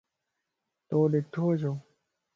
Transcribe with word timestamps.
تو 0.87 0.97
ڏڻھوَ 1.11 1.49
ڇو؟ 1.61 1.71